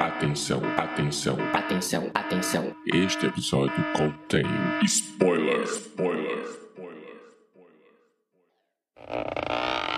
[0.00, 2.74] Atenção, atenção, Atenção, atenção.
[2.92, 4.44] este episódio contém
[4.84, 7.94] spoiler, spoiler, spoiler, spoiler.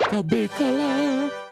[0.07, 1.48] Acabei calar.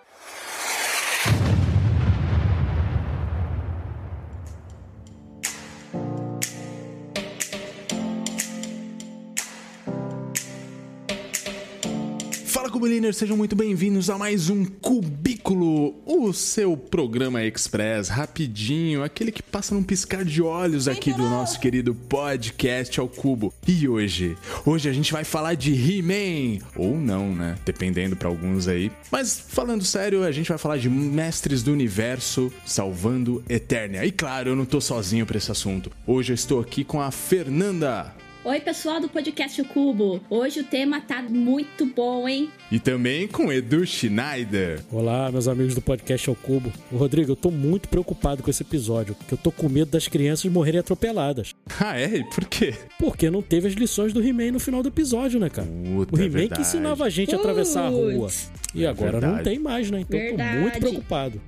[12.87, 19.43] Cubiliners, sejam muito bem-vindos a mais um Cubículo, o seu programa express, rapidinho, aquele que
[19.43, 23.53] passa num piscar de olhos aqui do nosso querido podcast ao cubo.
[23.67, 27.57] E hoje, hoje a gente vai falar de He-Man, ou não, né?
[27.65, 28.93] Dependendo pra alguns aí.
[29.11, 34.07] Mas falando sério, a gente vai falar de Mestres do Universo salvando Eternia.
[34.07, 35.91] E claro, eu não tô sozinho pra esse assunto.
[36.07, 38.15] Hoje eu estou aqui com a Fernanda.
[38.49, 40.21] Oi, pessoal do podcast O Cubo.
[40.31, 42.49] Hoje o tema tá muito bom, hein?
[42.71, 44.81] E também com Edu Schneider.
[44.93, 46.73] Olá, meus amigos do podcast ao Cubo.
[46.93, 50.49] Rodrigo, eu tô muito preocupado com esse episódio, porque eu tô com medo das crianças
[50.53, 51.55] morrerem atropeladas.
[51.81, 52.19] Ah, é?
[52.19, 52.73] E por quê?
[53.01, 55.67] Porque não teve as lições do He-Man no final do episódio, né, cara?
[55.67, 56.61] Puta, o é He-Man que verdade.
[56.61, 58.29] ensinava a gente a atravessar a rua.
[58.73, 59.43] E É agora não verdade.
[59.43, 60.01] tem mais, né?
[60.03, 60.59] Então eu tô Verdade.
[60.61, 61.41] muito preocupado.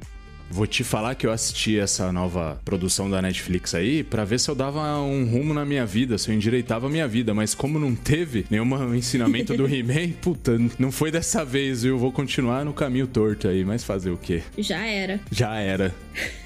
[0.51, 4.51] Vou te falar que eu assisti essa nova produção da Netflix aí pra ver se
[4.51, 7.79] eu dava um rumo na minha vida, se eu endireitava a minha vida, mas como
[7.79, 11.95] não teve nenhum ensinamento do He-Man, puta, não foi dessa vez, viu?
[11.95, 14.43] Eu vou continuar no caminho torto aí, mas fazer o quê?
[14.57, 15.21] Já era.
[15.31, 15.95] Já era.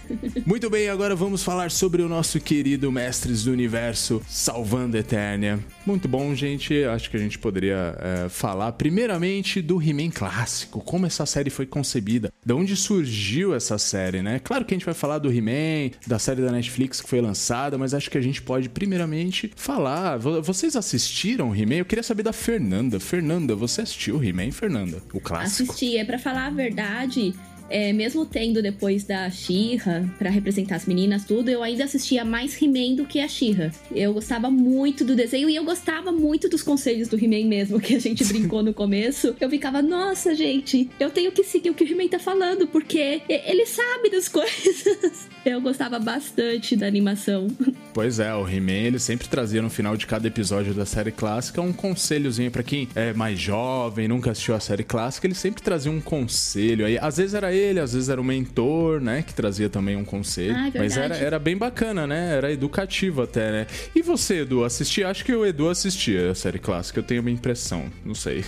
[0.47, 5.59] Muito bem, agora vamos falar sobre o nosso querido Mestres do Universo salvando Eternia.
[5.87, 6.85] Muito bom, gente.
[6.85, 11.67] Acho que a gente poderia é, falar primeiramente do He-Man clássico, como essa série foi
[11.67, 14.39] concebida, de onde surgiu essa série, né?
[14.43, 17.77] Claro que a gente vai falar do He-Man, da série da Netflix que foi lançada,
[17.79, 20.17] mas acho que a gente pode primeiramente falar.
[20.19, 21.77] Vo- Vocês assistiram o He-Man?
[21.77, 22.99] Eu queria saber da Fernanda.
[23.01, 25.03] Fernanda, você assistiu o He-Man, Fernanda?
[25.13, 25.73] O clássico?
[25.73, 25.97] Assisti.
[25.97, 27.35] É pra falar a verdade.
[27.73, 32.61] É, mesmo tendo depois da She-Ra pra representar as meninas, tudo, eu ainda assistia mais
[32.61, 33.73] He-Man do que a She-Ra.
[33.91, 37.95] Eu gostava muito do desenho e eu gostava muito dos conselhos do He-Man mesmo, que
[37.95, 39.35] a gente brincou no começo.
[39.41, 43.23] Eu ficava, nossa, gente, eu tenho que seguir o que o He-Man tá falando, porque
[43.29, 45.29] ele sabe das coisas.
[45.45, 47.49] Eu gostava bastante da animação.
[47.95, 51.61] Pois é, o He-Man ele sempre trazia no final de cada episódio da série clássica
[51.61, 55.93] um conselhozinho pra quem é mais jovem, nunca assistiu a série clássica, ele sempre trazia
[55.93, 56.97] um conselho aí.
[56.97, 60.55] Às vezes era ele, às vezes era o mentor, né, que trazia também um conselho.
[60.57, 62.35] Ah, é Mas era, era bem bacana, né?
[62.35, 63.67] Era educativo até, né?
[63.95, 65.09] E você, Edu, assistia?
[65.09, 68.43] Acho que o Edu assistia a série clássica, eu tenho uma impressão, não sei.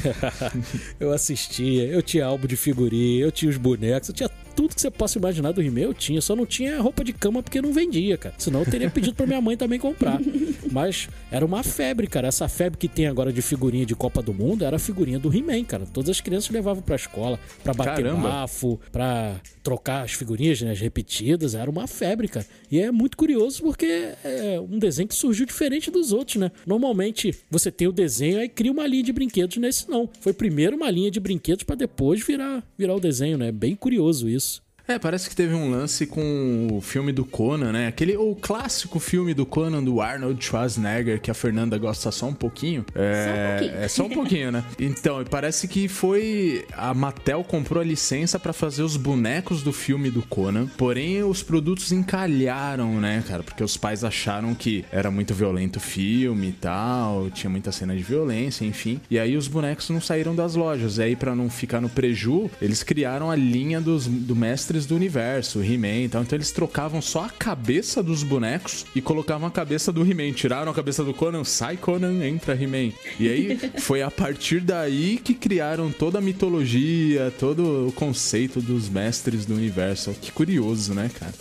[0.98, 4.80] eu assistia, eu tinha álbum de figurinha, eu tinha os bonecos, eu tinha tudo que
[4.80, 6.20] você possa imaginar do He-Man, eu tinha.
[6.20, 8.34] Só não tinha roupa de cama porque não vendia, cara.
[8.38, 10.18] Senão eu teria pedido pra minha mãe também comprar.
[10.72, 12.28] Mas era uma febre, cara.
[12.28, 15.34] Essa febre que tem agora de figurinha de Copa do Mundo era a figurinha do
[15.34, 15.84] He-Man, cara.
[15.86, 18.28] Todas as crianças levavam pra escola pra bater Caramba.
[18.28, 21.54] bafo, pra trocar as figurinhas, né, as repetidas.
[21.54, 22.46] Era uma febre, cara.
[22.70, 23.86] E é muito curioso porque
[24.24, 26.50] é um desenho que surgiu diferente dos outros, né?
[26.66, 30.08] Normalmente você tem o desenho e cria uma linha de brinquedos nesse não.
[30.20, 33.52] Foi primeiro uma linha de brinquedos pra depois virar, virar o desenho, né?
[33.52, 34.45] Bem curioso isso.
[34.88, 37.88] É, parece que teve um lance com o filme do Conan, né?
[37.88, 42.34] Aquele, o clássico filme do Conan do Arnold Schwarzenegger, que a Fernanda gosta só um
[42.34, 42.84] pouquinho.
[42.94, 43.80] É, pouquinho.
[43.82, 44.64] é só um pouquinho, né?
[44.78, 46.64] Então, parece que foi.
[46.72, 50.66] A Mattel comprou a licença pra fazer os bonecos do filme do Conan.
[50.76, 53.42] Porém, os produtos encalharam, né, cara?
[53.42, 57.96] Porque os pais acharam que era muito violento o filme e tal, tinha muita cena
[57.96, 59.00] de violência, enfim.
[59.10, 60.98] E aí os bonecos não saíram das lojas.
[60.98, 64.36] E aí, pra não ficar no preju, eles criaram a linha dos do
[64.76, 66.22] Mestres do Universo, He-Man e tal.
[66.22, 70.32] Então eles trocavam só a cabeça dos bonecos e colocavam a cabeça do He-Man.
[70.32, 72.92] Tiraram a cabeça do Conan, sai Conan, entra He-Man.
[73.18, 78.88] E aí foi a partir daí que criaram toda a mitologia, todo o conceito dos
[78.88, 80.12] Mestres do Universo.
[80.20, 81.34] Que curioso, né, cara?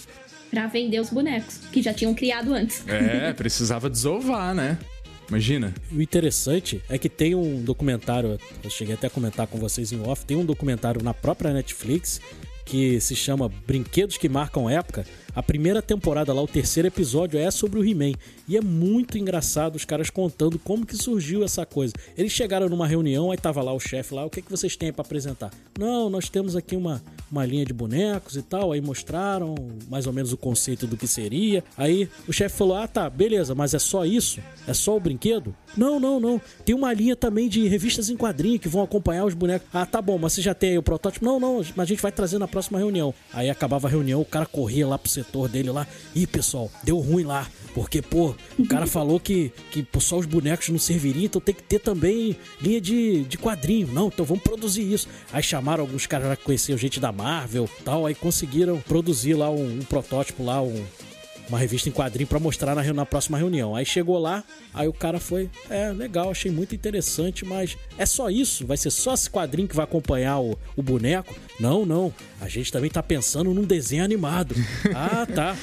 [0.50, 2.88] Pra vender os bonecos, que já tinham criado antes.
[2.88, 4.78] É, precisava desovar, né?
[5.28, 5.74] Imagina.
[5.92, 10.00] O interessante é que tem um documentário, eu cheguei até a comentar com vocês em
[10.02, 12.22] off, tem um documentário na própria Netflix
[12.66, 15.06] que se chama Brinquedos que Marcam Época.
[15.36, 18.14] A primeira temporada lá, o terceiro episódio, é sobre o He-Man.
[18.48, 21.94] E é muito engraçado os caras contando como que surgiu essa coisa.
[22.18, 24.94] Eles chegaram numa reunião, aí tava lá o chefe lá, o que, que vocês têm
[24.94, 25.52] para apresentar?
[25.78, 28.72] Não, nós temos aqui uma, uma linha de bonecos e tal.
[28.72, 29.56] Aí mostraram
[29.90, 31.62] mais ou menos o conceito do que seria.
[31.78, 34.40] Aí o chefe falou: Ah, tá, beleza, mas é só isso?
[34.66, 35.54] É só o brinquedo?
[35.76, 36.40] Não, não, não.
[36.64, 39.68] Tem uma linha também de revistas em quadrinho que vão acompanhar os bonecos.
[39.74, 41.26] Ah, tá bom, mas você já tem aí o protótipo?
[41.26, 43.14] Não, não, mas a gente vai trazer na próxima reunião.
[43.34, 45.88] Aí acabava a reunião, o cara corria lá pro setor dele lá.
[46.14, 47.48] Ih, pessoal, deu ruim lá.
[47.74, 51.54] Porque, pô, o cara falou que, que pô, só os bonecos não serviriam, então tem
[51.54, 53.88] que ter também linha de, de quadrinho.
[53.88, 55.10] Não, então vamos produzir isso.
[55.34, 58.06] Aí chamaram alguns caras que conheciam gente da Marvel tal.
[58.06, 60.86] Aí conseguiram produzir lá um, um protótipo lá, um,
[61.50, 63.76] uma revista em quadrinho para mostrar na, na, próxima reunião.
[63.76, 64.44] Aí chegou lá,
[64.74, 68.66] aí o cara foi, é, legal, achei muito interessante, mas é só isso?
[68.66, 71.36] Vai ser só esse quadrinho que vai acompanhar o, o boneco?
[71.60, 72.14] Não, não.
[72.40, 74.56] A gente também tá pensando num desenho animado.
[74.94, 75.56] ah, tá.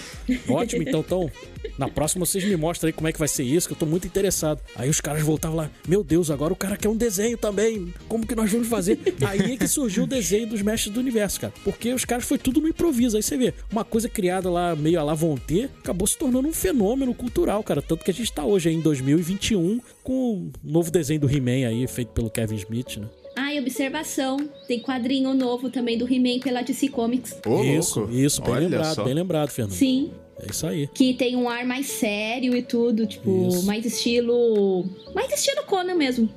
[0.49, 1.31] Ótimo, então, então,
[1.79, 3.87] na próxima vocês me mostram aí como é que vai ser isso, que eu tô
[3.87, 4.61] muito interessado.
[4.75, 7.93] Aí os caras voltavam lá, meu Deus, agora o cara quer um desenho também.
[8.09, 8.99] Como que nós vamos fazer?
[9.27, 11.53] Aí é que surgiu o desenho dos mestres do universo, cara.
[11.63, 13.17] Porque os caras foi tudo no improviso.
[13.17, 16.53] Aí você vê, uma coisa criada lá meio a la Vonté, acabou se tornando um
[16.53, 17.83] fenômeno cultural, cara.
[17.83, 21.69] Tanto que a gente tá hoje aí, em 2021 com o novo desenho do He-Man
[21.69, 23.07] aí, feito pelo Kevin Smith, né?
[23.35, 24.37] Ah, e observação,
[24.67, 27.39] tem quadrinho novo também do He-Man pela DC Comics.
[27.47, 28.15] Oh, isso, louco.
[28.15, 29.05] isso, bem Olha lembrado, só.
[29.05, 29.75] bem lembrado, Fernando.
[29.75, 30.13] Sim.
[30.39, 30.89] É isso aí.
[30.89, 33.65] Que tem um ar mais sério e tudo, tipo, isso.
[33.65, 34.85] mais estilo.
[35.15, 36.29] Mais estilo Conan mesmo.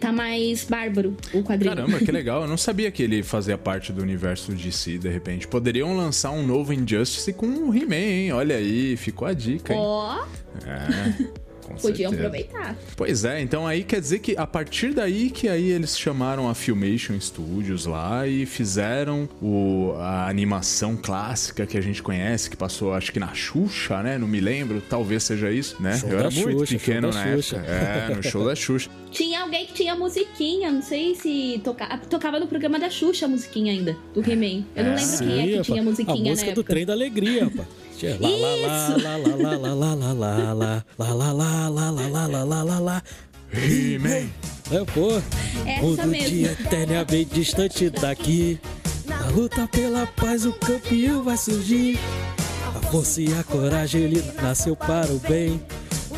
[0.00, 1.76] Tá mais bárbaro o quadrinho.
[1.76, 2.42] Caramba, que legal.
[2.42, 5.46] Eu não sabia que ele fazia parte do universo DC, de repente.
[5.46, 8.32] Poderiam lançar um novo Injustice com o He-Man, hein?
[8.32, 9.78] Olha aí, ficou a dica, hein?
[9.80, 10.16] Ó.
[10.16, 10.68] Oh.
[10.68, 11.49] É.
[11.70, 12.28] Com Podiam certeza.
[12.28, 12.76] aproveitar.
[12.96, 16.54] Pois é, então aí quer dizer que a partir daí que aí eles chamaram a
[16.54, 22.92] Filmation Studios lá e fizeram o, a animação clássica que a gente conhece, que passou
[22.92, 24.18] acho que na Xuxa, né?
[24.18, 25.96] Não me lembro, talvez seja isso, né?
[25.96, 27.56] Show Eu era muito Xuxa, pequeno na época.
[27.56, 28.90] É, no show da Xuxa.
[29.10, 31.98] Tinha alguém que tinha musiquinha, não sei se toca...
[32.08, 34.64] tocava no programa da Xuxa a musiquinha ainda, do He-Man.
[34.76, 37.44] Eu não lembro Sim, quem é que tinha musiquinha a música do Trem da Alegria,
[37.44, 37.66] rapaz.
[38.06, 41.90] Lá, lá, lá, lá, lá, lá, lá, lá, lá, lá, lá, lá, lá, lá, lá,
[41.90, 43.02] lá, lá, lá, lá, lá.
[43.52, 44.28] He-Man.
[44.70, 45.20] É, pô.
[45.66, 46.28] Essa mesmo.
[46.28, 48.58] dia eternamente distante daqui.
[49.06, 51.98] Na luta pela paz o campeão vai surgir.
[52.74, 55.60] A força e a coragem ele nasceu para o bem.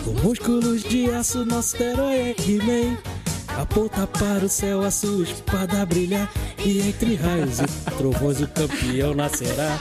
[0.05, 2.97] Com músculos de aço nosso herói é He-Man.
[3.59, 6.31] Aponta para o céu a sua espada brilhar.
[6.65, 9.81] E entre raios e trovões o campeão nascerá.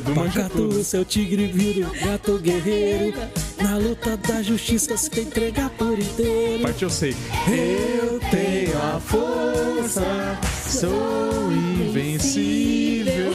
[0.00, 3.18] Pacato, o seu tigre vira o gato guerreiro.
[3.60, 6.62] Na luta da justiça se entregar por inteiro.
[6.62, 7.14] Parte eu sei.
[7.46, 13.34] Eu tenho a força, sou invencível.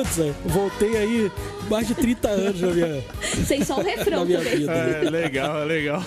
[0.00, 0.16] Putz,
[0.46, 1.32] voltei aí
[1.68, 3.04] mais de 30 anos na minha.
[3.46, 4.72] Sem só o refrão minha vida.
[4.72, 6.00] É, legal, é legal.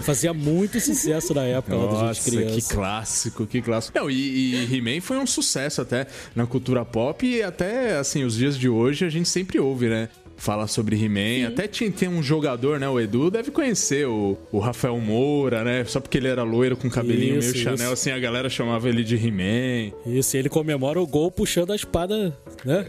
[0.00, 2.54] Fazia muito sucesso na época Nossa, lá da gente criança.
[2.54, 3.98] Que clássico, que clássico.
[3.98, 6.06] Não, e, e He-Man foi um sucesso até
[6.36, 10.10] na cultura pop e até assim, os dias de hoje a gente sempre ouve, né?
[10.42, 11.46] Fala sobre He-Man.
[11.46, 12.88] Até tinha, tem um jogador, né?
[12.88, 15.84] O Edu deve conhecer o, o Rafael Moura, né?
[15.84, 17.78] Só porque ele era loiro com cabelinho isso, meio isso.
[17.78, 19.92] Chanel, assim, a galera chamava ele de He-Man.
[20.04, 22.86] Isso, e ele comemora o gol puxando a espada, né?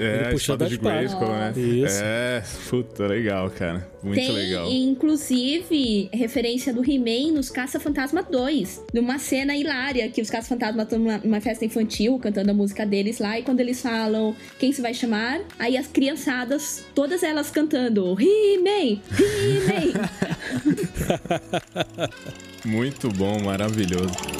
[0.00, 1.52] É, ele puxando a espada, de Grayskull, né?
[1.56, 2.00] Isso.
[2.02, 3.86] É, puta, legal, cara.
[4.06, 4.70] Muito tem, legal.
[4.70, 8.84] inclusive, referência do He-Man nos Caça-Fantasma 2.
[8.94, 13.18] Numa cena hilária que os Caça-Fantasma estão numa, numa festa infantil, cantando a música deles
[13.18, 18.16] lá, e quando eles falam quem se vai chamar, aí as criançadas todas elas cantando
[18.20, 20.08] He-Man, He-Man.
[22.64, 24.35] Muito bom, maravilhoso.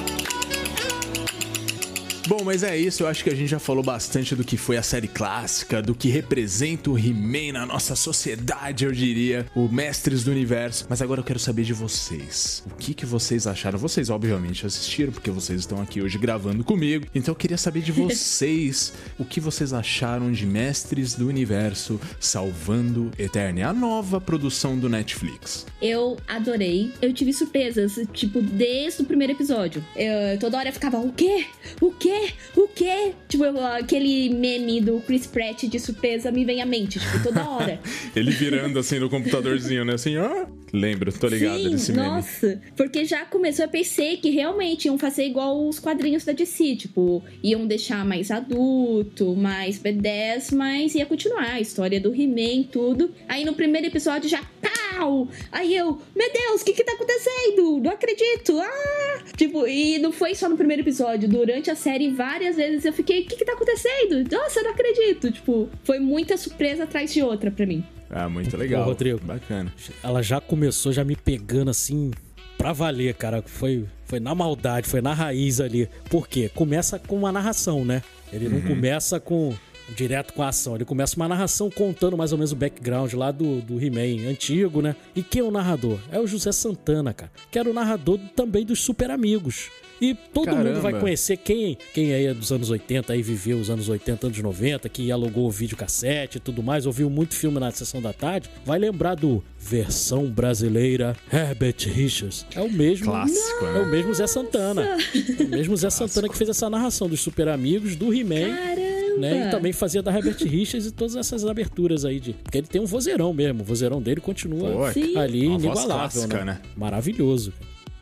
[2.27, 3.05] Bom, mas é isso.
[3.05, 5.95] Eu acho que a gente já falou bastante do que foi a série clássica, do
[5.95, 10.87] que representa o He-Man na nossa sociedade, eu diria, o Mestres do Universo.
[10.89, 12.65] Mas agora eu quero saber de vocês.
[12.67, 13.79] O que, que vocês acharam?
[13.79, 17.07] Vocês, obviamente, assistiram, porque vocês estão aqui hoje gravando comigo.
[17.15, 23.13] Então eu queria saber de vocês o que vocês acharam de Mestres do Universo Salvando
[23.17, 25.65] Eterna, a nova produção do Netflix.
[25.81, 26.93] Eu adorei.
[27.01, 29.85] Eu tive surpresas, tipo, desde o primeiro episódio.
[29.95, 31.47] Eu, toda hora eu ficava, o quê?
[31.81, 32.16] O quê?
[32.57, 33.13] O quê?
[33.29, 37.81] Tipo, aquele meme do Chris Pratt de surpresa me vem à mente, tipo, toda hora.
[38.15, 39.95] Ele virando assim no computadorzinho, né?
[39.95, 42.07] Assim, ah, lembro, tô ligado Sim, desse meme.
[42.07, 46.77] Nossa, porque já começou, eu pensei que realmente iam fazer igual os quadrinhos da DC,
[46.77, 53.11] tipo, iam deixar mais adulto, mais B10, mas ia continuar a história do He-Man tudo.
[53.29, 55.29] Aí no primeiro episódio já pau!
[55.51, 57.81] Aí eu, meu Deus, o que que tá acontecendo?
[57.83, 58.59] Não acredito!
[58.61, 59.25] Ah!
[59.37, 62.93] Tipo, e não foi só no primeiro episódio, durante a série série várias vezes eu
[62.93, 64.25] fiquei, o que que tá acontecendo?
[64.31, 65.33] Nossa, eu não acredito.
[65.33, 67.85] Tipo, foi muita surpresa atrás de outra pra mim.
[68.11, 68.85] Ah, muito legal.
[68.85, 69.21] Pô, Rodrigo.
[69.23, 69.73] Bacana.
[70.03, 72.11] Ela já começou já me pegando assim
[72.57, 73.43] pra valer, cara.
[73.43, 75.89] Foi, foi na maldade, foi na raiz ali.
[76.11, 76.51] Por quê?
[76.55, 78.03] Começa com uma narração, né?
[78.33, 78.69] Ele não uhum.
[78.69, 79.55] começa com
[79.95, 80.75] direto com a ação.
[80.75, 84.81] Ele começa uma narração contando mais ou menos o background lá do, do He-Man antigo,
[84.81, 84.97] né?
[85.15, 85.99] E quem é o narrador?
[86.11, 87.31] É o José Santana, cara.
[87.51, 89.71] Que era o narrador também dos Super Amigos.
[90.01, 90.65] E todo Caramba.
[90.65, 94.27] mundo vai conhecer quem, quem aí é dos anos 80, aí viveu os anos 80,
[94.27, 98.13] anos 90, que alugou o videocassete e tudo mais, ouviu muito filme na sessão da
[98.13, 102.45] tarde, vai lembrar do versão brasileira Herbert Richards.
[102.55, 103.07] É o mesmo.
[103.07, 103.79] Clássico, né?
[103.79, 104.83] É o mesmo Zé Santana.
[104.83, 105.89] É o mesmo Zé.
[105.89, 109.49] Santana que fez essa narração dos Super Amigos, do He-Man Né?
[109.49, 112.33] E também fazia da Herbert Richards e todas essas aberturas aí de.
[112.35, 113.63] Porque ele tem um vozeirão mesmo.
[113.63, 115.17] O vozeirão dele continua Pô, Sim.
[115.17, 115.87] ali inigualável.
[115.87, 116.45] clássica, né?
[116.45, 116.61] né?
[116.77, 117.53] Maravilhoso.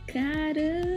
[0.06, 0.93] Caramba,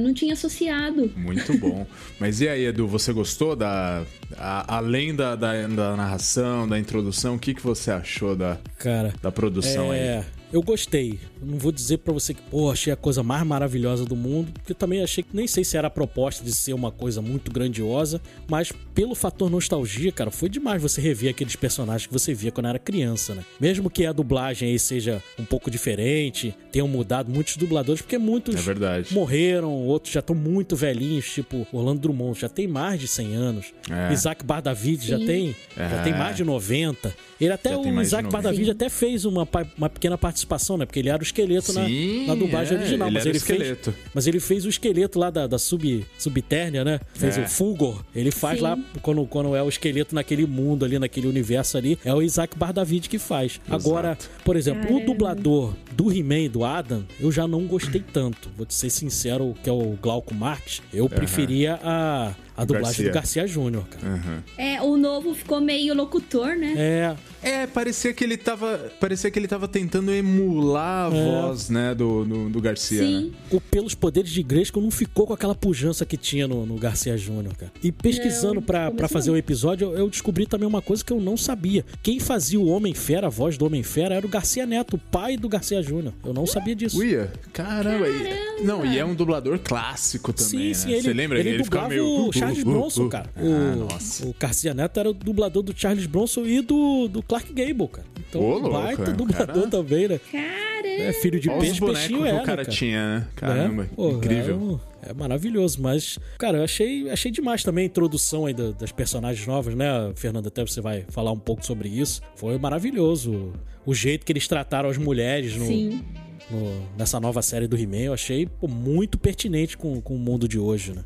[0.00, 1.10] não tinha associado.
[1.16, 1.86] Muito bom.
[2.18, 4.04] Mas e aí, Edu, você gostou da.
[4.36, 9.12] a- além da, da, da narração, da introdução, o que, que você achou da, Cara.
[9.22, 9.98] da produção aí?
[9.98, 11.18] É, eu gostei.
[11.42, 14.72] Não vou dizer pra você que, pô, achei a coisa mais maravilhosa do mundo, porque
[14.74, 18.20] também achei que nem sei se era a proposta de ser uma coisa muito grandiosa,
[18.48, 22.66] mas pelo fator nostalgia, cara, foi demais você rever aqueles personagens que você via quando
[22.68, 23.42] era criança, né?
[23.58, 28.54] Mesmo que a dublagem aí seja um pouco diferente, tenham mudado muitos dubladores, porque muitos
[28.54, 29.12] É verdade.
[29.12, 33.66] morreram, outros já estão muito velhinhos, tipo Orlando Drummond, já tem mais de 100 anos.
[33.90, 34.12] É.
[34.12, 36.02] Isaac Bardavid já tem, já É.
[36.02, 37.14] tem mais de 90.
[37.40, 38.30] Ele até Já o Isaac 90.
[38.30, 40.86] Bardavid até fez uma, uma pequena participação, né?
[40.86, 43.08] Porque ele era o esqueleto na, Sim, na dublagem é, original.
[43.08, 43.92] ele mas era ele o esqueleto.
[43.92, 44.06] fez.
[44.14, 47.00] Mas ele fez o esqueleto lá da, da sub, subtérnea, né?
[47.14, 47.42] Fez É.
[47.44, 48.02] o Fulgor.
[48.14, 48.64] Ele faz Sim.
[48.64, 52.56] lá, quando, quando é o esqueleto naquele mundo ali, naquele universo ali, é o Isaac
[52.56, 53.60] Bardavid que faz.
[53.68, 55.06] Agora, por exemplo, o Caramba.
[55.06, 58.50] dublador do He-Man, do Adam, eu já não gostei tanto.
[58.56, 59.31] Vou te ser sincero,
[59.62, 60.82] que é o Glauco Marques.
[60.92, 63.10] Eu preferia a, a dublagem Garcia.
[63.10, 64.14] do Garcia Júnior, cara.
[64.14, 64.42] Aham.
[64.58, 66.74] É, o novo ficou meio locutor, né?
[66.76, 68.92] É, É, parecia que ele tava.
[69.00, 71.24] Parecia que ele tava tentando emular a É.
[71.24, 73.02] voz, né, do, do, do Garcia.
[73.04, 73.24] Sim.
[73.26, 73.30] Né?
[73.50, 77.16] o Pelos Poderes de Grayskull não ficou com aquela pujança que tinha no, no Garcia
[77.16, 77.72] Júnior, cara.
[77.82, 81.36] E pesquisando mesmo fazer o episódio, eu, eu descobri também uma coisa que eu não
[81.36, 81.84] sabia.
[82.02, 85.48] Quem fazia o Homem-Fera, a voz do Homem-Fera, era o Garcia Neto, o pai do
[85.48, 86.14] Garcia Júnior.
[86.24, 86.98] Eu não sabia disso.
[86.98, 88.08] Uia, caramba.
[88.08, 90.92] E- Não, e é um dublador clássico também, Sim, sim, né?
[90.94, 91.40] ele, Você lembra?
[91.40, 92.32] ele, ficava dublava meio...
[92.42, 93.08] Charles uh, uh, Bronson, uh.
[93.08, 93.30] cara.
[93.36, 94.26] Ah, o, nossa.
[94.26, 98.06] o Garcia Neto era o dublador do Charles Bronson e do, do Clark Gable, cara.
[98.28, 100.20] Então, Ô, louco, baita é, dublador cara- também, né?
[100.30, 100.52] Caramba.
[100.84, 103.26] É filho de Olha peixe, peixinho que é, o né, cara tinha, né?
[103.36, 103.88] Caramba, né?
[103.94, 104.80] Pô, incrível.
[105.02, 108.90] É, é maravilhoso, mas, cara, eu achei, achei demais também a introdução aí da- das
[108.92, 109.86] personagens novas, né?
[110.16, 112.20] Fernanda, até você vai falar um pouco sobre isso.
[112.36, 113.52] Foi maravilhoso.
[113.86, 116.02] O jeito que eles trataram as mulheres no, Sim.
[116.50, 120.46] no- nessa nova série do He-Man, eu achei pô, muito pertinente com, com o mundo
[120.48, 121.04] de hoje, né?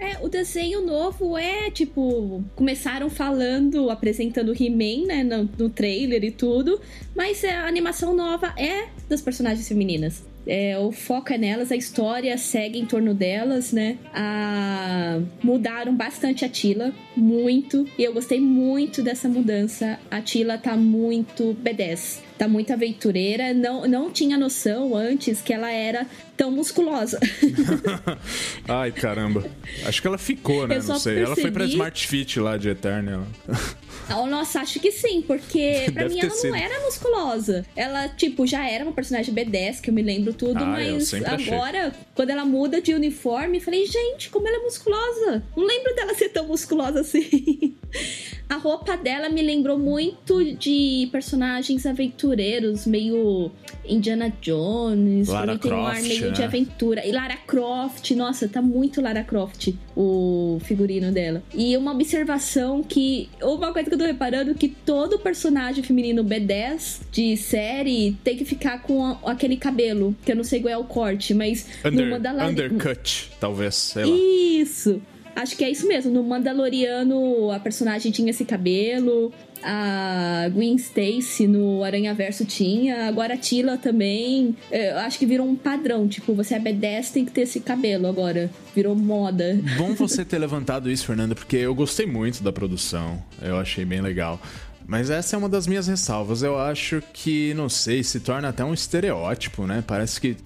[0.00, 6.30] É, o desenho novo é, tipo, começaram falando, apresentando He-Man, né, no, no trailer e
[6.30, 6.80] tudo,
[7.14, 10.24] mas é, a animação nova é das personagens femininas.
[10.46, 13.96] É, o foco é nelas, a história segue em torno delas, né?
[14.12, 15.18] A...
[15.42, 17.86] Mudaram bastante a Tila, muito.
[17.98, 19.98] E eu gostei muito dessa mudança.
[20.10, 22.20] A Tila tá muito B10.
[22.38, 23.54] Tá muito aventureira.
[23.54, 27.20] Não, não tinha noção antes que ela era tão musculosa.
[28.68, 29.44] Ai, caramba.
[29.86, 30.78] Acho que ela ficou, né?
[30.78, 31.18] Eu Não sei.
[31.22, 33.26] Ela foi pra percebi- Smart Fit lá de Eterna.
[34.20, 36.50] Oh, nossa, acho que sim, porque pra Deve mim ela sido.
[36.50, 37.64] não era musculosa.
[37.76, 41.34] Ela, tipo, já era uma personagem B10, que eu me lembro tudo, Ah, mas sempre
[41.34, 41.54] achei.
[41.54, 45.42] agora, quando ela muda de uniforme, falei, gente, como ela é musculosa.
[45.56, 47.74] Não lembro dela ser tão musculosa assim.
[48.46, 52.23] A roupa dela me lembrou muito de personagens aventureiros,
[52.86, 53.50] meio
[53.86, 55.28] Indiana Jones.
[55.28, 56.46] Lara tem um ar Croft, meio de né?
[56.46, 57.06] aventura.
[57.06, 61.42] E Lara Croft, nossa, tá muito Lara Croft o figurino dela.
[61.54, 63.28] E uma observação que.
[63.42, 68.44] Uma coisa que eu tô reparando que todo personagem feminino B10 de série tem que
[68.44, 70.14] ficar com a- aquele cabelo.
[70.24, 72.50] Que eu não sei qual é o corte, mas no Under, Mandalorian.
[72.50, 74.16] undercut, talvez, sei lá.
[74.16, 75.02] Isso!
[75.36, 76.12] Acho que é isso mesmo.
[76.12, 79.32] No Mandaloriano, a personagem tinha esse cabelo.
[79.64, 83.08] A Gwen Stacy no Aranha Verso tinha.
[83.08, 84.54] Agora a Tila também.
[84.70, 86.06] É, Eu acho que virou um padrão.
[86.06, 88.50] Tipo, você é B10, tem que ter esse cabelo agora.
[88.74, 89.58] Virou moda.
[89.78, 93.22] Bom você ter levantado isso, Fernanda, porque eu gostei muito da produção.
[93.40, 94.38] Eu achei bem legal.
[94.86, 96.42] Mas essa é uma das minhas ressalvas.
[96.42, 99.82] Eu acho que, não sei, se torna até um estereótipo, né?
[99.86, 100.36] Parece que.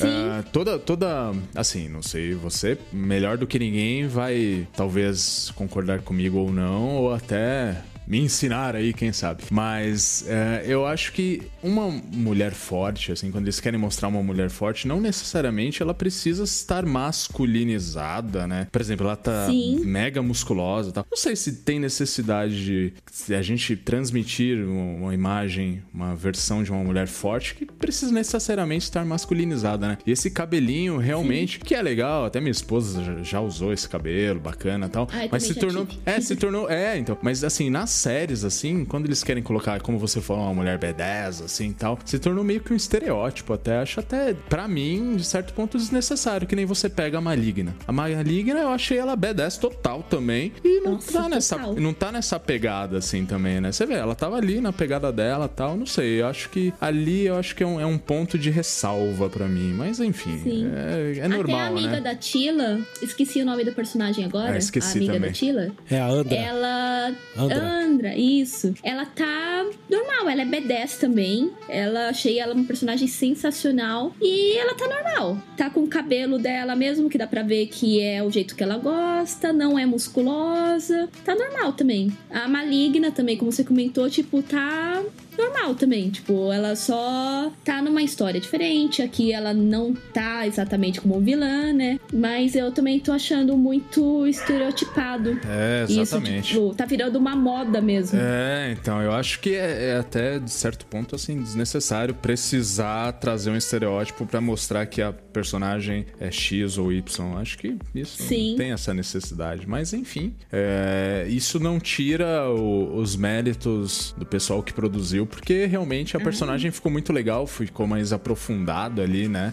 [0.00, 1.32] Ah, toda, toda.
[1.54, 7.12] Assim, não sei, você, melhor do que ninguém, vai talvez concordar comigo ou não, ou
[7.12, 7.76] até
[8.08, 9.44] me ensinar aí, quem sabe.
[9.50, 14.48] Mas é, eu acho que uma mulher forte, assim, quando eles querem mostrar uma mulher
[14.48, 18.66] forte, não necessariamente ela precisa estar masculinizada, né?
[18.72, 19.80] Por exemplo, ela tá Sim.
[19.84, 21.06] mega musculosa e tal.
[21.10, 22.92] Não sei se tem necessidade de
[23.34, 29.04] a gente transmitir uma imagem, uma versão de uma mulher forte que precisa necessariamente estar
[29.04, 29.98] masculinizada, né?
[30.06, 34.86] E esse cabelinho realmente, que é legal, até minha esposa já, usou esse cabelo, bacana
[34.86, 35.08] e tal.
[35.12, 35.84] Eu mas se tornou.
[35.84, 36.02] tive.
[36.06, 36.70] É, se tornou.
[36.70, 37.18] É, então.
[37.22, 41.44] Mas assim, na séries, assim, quando eles querem colocar, como você falou, uma mulher B10,
[41.44, 43.78] assim e tal, se tornou meio que um estereótipo até.
[43.78, 47.74] Acho até, pra mim, de certo ponto, desnecessário, que nem você pega a Maligna.
[47.86, 50.52] A Maligna, eu achei ela B10 total também.
[50.64, 53.72] E não, Nossa, tá, nessa, não tá nessa pegada, assim, também, né?
[53.72, 56.20] Você vê, ela tava ali na pegada dela tal, não sei.
[56.20, 59.46] Eu acho que ali, eu acho que é um, é um ponto de ressalva pra
[59.46, 59.72] mim.
[59.74, 60.70] Mas, enfim, Sim.
[60.74, 62.00] é, é normal, Até a amiga né?
[62.00, 64.52] da Tila, esqueci o nome do personagem agora.
[64.52, 65.30] Ah, esqueci a amiga também.
[65.30, 65.72] da Tila.
[65.90, 66.34] É a Andra.
[66.34, 67.14] Ela.
[67.36, 67.56] Andra.
[67.56, 67.87] Andra.
[68.16, 68.74] Isso.
[68.82, 71.50] Ela tá normal, ela é B10 também.
[71.68, 74.14] Ela achei ela um personagem sensacional.
[74.20, 75.38] E ela tá normal.
[75.56, 78.62] Tá com o cabelo dela mesmo, que dá pra ver que é o jeito que
[78.62, 81.08] ela gosta, não é musculosa.
[81.24, 82.12] Tá normal também.
[82.30, 85.02] A maligna também, como você comentou, tipo, tá
[85.38, 86.10] normal também.
[86.10, 89.00] Tipo, ela só tá numa história diferente.
[89.02, 91.98] Aqui ela não tá exatamente como vilã, né?
[92.12, 95.38] Mas eu também tô achando muito estereotipado.
[95.48, 96.50] É, exatamente.
[96.52, 98.18] Isso, tipo, tá virando uma moda mesmo.
[98.20, 103.50] É, então, eu acho que é, é até, de certo ponto, assim, desnecessário precisar trazer
[103.50, 107.38] um estereótipo pra mostrar que a personagem é X ou Y.
[107.38, 108.50] Acho que isso Sim.
[108.50, 109.66] não tem essa necessidade.
[109.68, 116.16] Mas, enfim, é, isso não tira o- os méritos do pessoal que produziu, porque realmente
[116.16, 119.52] a personagem ficou muito legal, ficou mais aprofundado ali, né?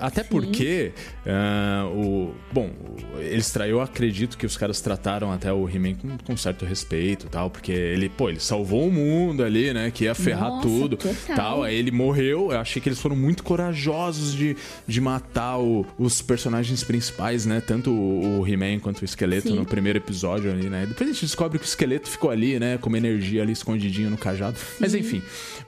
[0.00, 0.92] Até porque
[1.26, 2.32] ah, o.
[2.52, 2.70] Bom,
[3.18, 7.50] eles eu acredito que os caras trataram até o He-Man com, com certo respeito tal,
[7.50, 9.90] porque ele, pô, ele salvou o mundo ali, né?
[9.90, 10.98] Que ia ferrar Nossa, tudo.
[11.36, 11.62] Tal.
[11.62, 12.50] Aí ele morreu.
[12.52, 17.60] Eu achei que eles foram muito corajosos de, de matar o- os personagens principais, né?
[17.60, 19.56] Tanto o, o He-Man quanto o esqueleto Sim.
[19.56, 20.86] no primeiro episódio ali, né?
[20.88, 22.78] Depois a gente descobre que o esqueleto ficou ali, né?
[22.78, 24.56] Com uma energia ali escondidinho no cajado.
[24.80, 25.11] Mas enfim.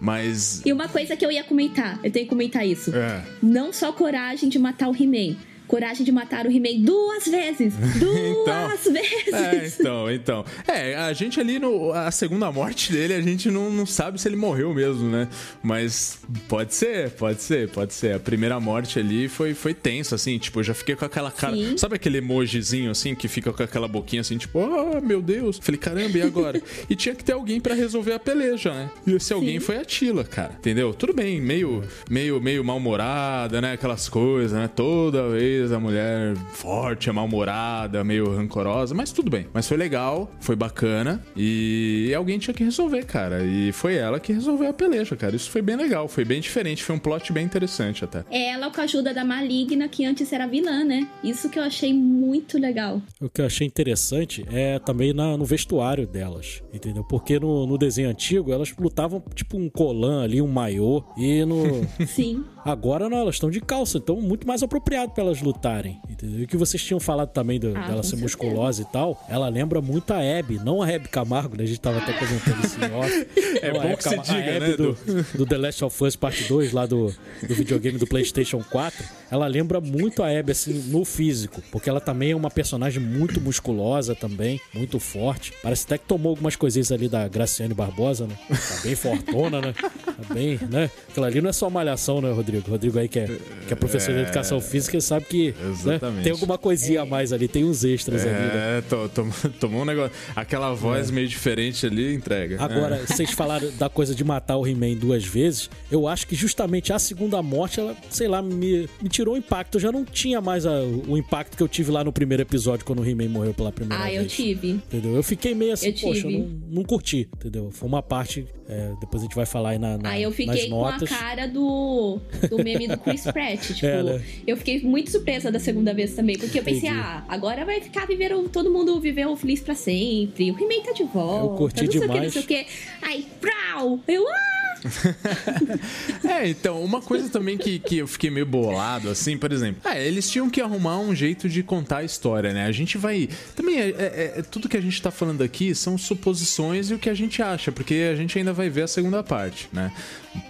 [0.01, 0.63] Mas.
[0.65, 2.95] E uma coisa que eu ia comentar, eu tenho que comentar isso.
[2.95, 3.23] É.
[3.43, 5.37] Não só coragem de matar o He-Man,
[5.67, 7.75] coragem de matar o He-Man duas vezes.
[7.99, 9.33] Duas vezes.
[9.33, 10.45] É, então, então.
[10.67, 11.93] É, a gente ali no.
[11.93, 15.29] A segunda morte dele, a gente não, não sabe se ele morreu mesmo, né?
[15.63, 16.19] Mas
[16.49, 18.15] pode ser, pode ser, pode ser.
[18.15, 21.55] A primeira morte ali foi, foi tensa, assim, tipo, eu já fiquei com aquela cara.
[21.55, 21.77] Sim.
[21.79, 25.59] Sabe aquele emojizinho assim que fica com aquela boquinha assim, tipo, oh meu Deus.
[25.63, 26.61] Falei, caramba, e agora?
[26.89, 28.91] e tinha que ter alguém pra resolver a peleja, né?
[29.07, 30.53] E esse alguém foi a Tila, cara.
[30.59, 30.93] Entendeu?
[30.93, 33.73] Tudo bem, meio, meio, meio mal-humorada, né?
[33.73, 34.69] Aquelas coisas, né?
[34.69, 39.47] Toda vez a mulher forte, mal-humorada, meio rancorosa, mas tudo bem.
[39.53, 43.43] Mas foi legal, foi bacana e alguém tinha que resolver, cara.
[43.45, 45.35] E foi ela que resolveu a peleja, cara.
[45.37, 48.25] Isso foi bem legal, foi bem diferente, foi um plot bem interessante até.
[48.31, 51.09] É ela com a ajuda da Maligna, que antes era vilã, né?
[51.23, 53.01] Isso que eu achei muito legal.
[53.21, 57.05] O que eu achei interessante é também na- no vestuário delas, entendeu?
[57.05, 61.85] Porque no, no desenho antigo elas lutavam tipo um colã ali, um maiô, e no.
[62.07, 62.45] Sim.
[62.65, 66.41] Agora não, elas estão de calça, então muito mais apropriado pra elas lutarem, entendeu?
[66.41, 68.23] E o que vocês tinham falado também do- Ah, dela ser certeza.
[68.23, 71.65] musculosa e tal, ela lembra muito a Abby, não a Abby Camargo, né?
[71.65, 73.27] A gente tava até comentando isso em off.
[73.63, 74.97] É bom Abby que a diga, Abby né, Do,
[75.39, 77.15] do The Last of Us Parte 2, lá do,
[77.47, 82.01] do videogame do PlayStation 4, ela lembra muito a Abby, assim, no físico, porque ela
[82.01, 85.53] também é uma personagem muito musculosa também, muito forte.
[85.63, 88.35] Parece até que tomou algumas coisinhas ali da Graciane Barbosa, né?
[88.49, 89.73] Tá bem fortona, né?
[89.73, 90.91] Tá bem, né?
[91.09, 92.71] Aquilo ali não é só malhação, né, Rodrigo?
[92.71, 93.27] Rodrigo aí que é,
[93.67, 96.23] que é professor de educação física sabe que né, Exatamente.
[96.25, 98.79] tem alguma coisinha a mais ali, tem uns extras ali, né?
[98.79, 100.13] É, to- to- tomou um negócio.
[100.35, 102.63] Aquela voz meio diferente ali, entrega.
[102.63, 103.07] Agora, É.
[103.07, 105.69] vocês falaram da coisa de matar o He-Man duas vezes.
[105.91, 109.77] Eu acho que justamente a segunda morte, ela, sei lá, me, me tirou o impacto.
[109.77, 112.85] Eu já não tinha mais a- o impacto que eu tive lá no primeiro episódio,
[112.85, 114.19] quando o He-Man morreu pela primeira Ah, vez.
[114.21, 114.71] eu tive.
[114.73, 115.15] Entendeu?
[115.15, 117.71] Eu fiquei meio assim, Eu poxa, eu não, não curti, entendeu?
[117.71, 120.69] Foi uma parte, é, depois a gente vai falar aí na, na, Aí eu fiquei
[120.71, 123.61] com a cara do, do meme do Chris Pratt.
[123.75, 124.23] Tipo, É, né?
[124.47, 126.39] eu fiquei muito surpresa da segunda vez também.
[126.39, 127.03] Porque eu pensei, Entendi.
[127.05, 128.49] ah, agora vai ficar vivendo.
[128.49, 130.51] Todo mundo viveu feliz pra sempre.
[130.51, 131.53] O He-Man tá de volta.
[131.53, 132.33] Eu curti não sei o que, não demais.
[132.33, 132.67] sei o que.
[133.03, 134.01] Aí, prau!
[134.09, 134.54] Eu, ah!
[136.25, 139.81] É, então, uma coisa também que, que eu fiquei meio bolado, assim, por exemplo.
[139.85, 142.67] É, eles tinham que arrumar um jeito de contar a história, né?
[142.67, 143.29] A gente vai.
[143.55, 146.99] Também, é, é- é- tudo que a gente tá falando aqui são suposições e o
[146.99, 149.93] que a gente acha, porque a gente ainda vai ver a segunda parte, né?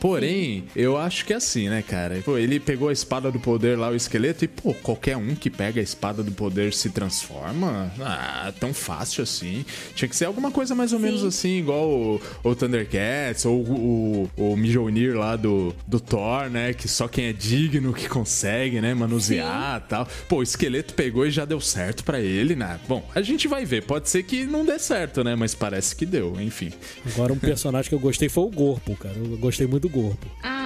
[0.01, 2.21] Porém, eu acho que é assim, né, cara?
[2.25, 5.51] Pô, ele pegou a espada do poder lá, o esqueleto, e, pô, qualquer um que
[5.51, 7.93] pega a espada do poder se transforma?
[8.01, 9.65] Ah, tão fácil assim.
[9.95, 11.27] Tinha que ser alguma coisa mais ou menos Sim.
[11.29, 16.73] assim, igual o, o Thundercats ou o, o, o Mjolnir lá do, do Thor, né?
[16.73, 18.95] Que só quem é digno que consegue, né?
[18.95, 20.09] Manusear e tal.
[20.29, 22.79] Pô, o esqueleto pegou e já deu certo pra ele, né?
[22.89, 23.85] Bom, a gente vai ver.
[23.85, 25.35] Pode ser que não dê certo, né?
[25.35, 26.73] Mas parece que deu, enfim.
[27.15, 29.15] Agora, um personagem que eu gostei foi o Gorpo, cara.
[29.17, 30.27] Eu gostei muito do Gorpo.
[30.43, 30.64] Ah,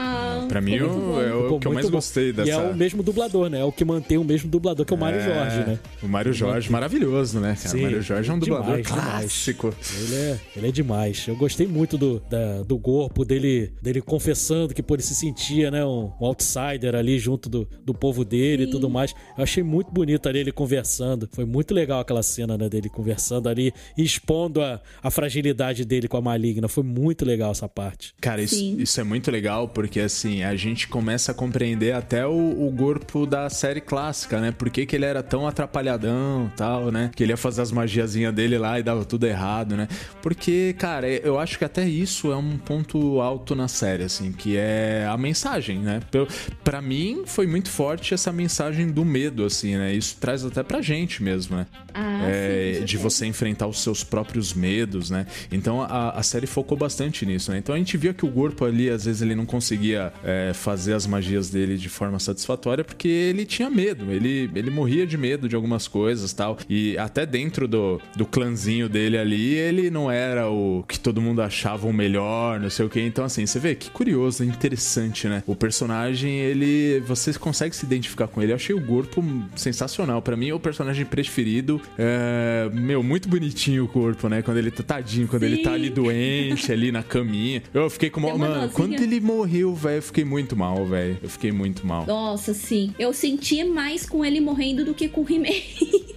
[0.48, 1.92] Pra mim, o- é o que eu mais bom.
[1.92, 2.48] gostei dessa.
[2.48, 3.60] E é o mesmo dublador, né?
[3.60, 5.78] É o que mantém o mesmo dublador que é o Mário É, Jorge, né?
[6.02, 7.68] O Mário Jorge, maravilhoso, né, cara?
[7.68, 9.04] Sim, o Mário Jorge é um dublador demais, demais.
[9.22, 9.74] clássico.
[9.98, 11.24] Ele é, ele é demais.
[11.28, 15.70] Eu gostei muito do, da- do corpo dele, dele confessando que pô, ele se sentia,
[15.70, 18.72] né, um, um outsider ali junto do, do povo dele e Sim.
[18.72, 19.14] tudo mais.
[19.36, 21.28] Eu achei muito bonito ali ele conversando.
[21.32, 26.08] Foi muito legal aquela cena, né, dele conversando ali e expondo a, a fragilidade dele
[26.08, 26.68] com a maligna.
[26.68, 28.14] Foi muito legal essa parte.
[28.20, 32.30] Cara, isso, isso é muito legal porque, assim, a gente começa a compreender até o,
[32.68, 34.52] o corpo da série clássica, né?
[34.52, 37.10] Por que, que ele era tão atrapalhadão tal, né?
[37.14, 39.88] Que ele ia fazer as magiazinhas dele lá e dava tudo errado, né?
[40.22, 44.56] Porque, cara, eu acho que até isso é um ponto alto na série, assim, que
[44.56, 46.00] é a mensagem, né?
[46.64, 49.92] Pra- mim, foi muito forte essa mensagem do medo, assim, né?
[49.92, 51.66] Isso traz até pra gente mesmo, né?
[51.92, 55.26] Ah, É, sim, de você enfrentar os seus próprios medos, né?
[55.50, 57.58] Então a, a série focou bastante nisso, né?
[57.58, 60.92] Então a gente via que o corpo ali, às vezes, ele não conseguia é, fazer
[60.92, 65.48] as magias dele de forma satisfatória porque ele tinha medo, ele, ele morria de medo
[65.48, 66.58] de algumas coisas tal.
[66.68, 71.40] E até dentro do, do clãzinho dele ali, ele não era o que todo mundo
[71.40, 73.00] achava o melhor, não sei o que.
[73.00, 75.42] Então, assim, você vê que curioso, interessante, né?
[75.46, 77.00] O personagem, ele.
[77.06, 78.52] Você consegue se identificar com ele.
[78.52, 79.24] Eu achei o corpo
[79.56, 80.20] sensacional.
[80.20, 81.80] Pra mim, é o personagem preferido.
[81.98, 84.42] É, meu, muito bonitinho o corpo, né?
[84.42, 85.76] Quando ele tá tadinho, quando ele tá Sim.
[85.76, 87.62] ali doente, ali na caminha.
[87.72, 88.18] Eu fiquei com.
[88.18, 91.18] Uma Mano, quando ele morreu, velho, eu fiquei muito mal, velho.
[91.22, 92.06] Eu fiquei muito mal.
[92.06, 92.94] Nossa, sim.
[92.98, 95.48] Eu senti mais com ele morrendo do que com o He-Man.